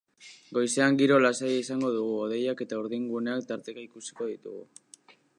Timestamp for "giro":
1.01-1.17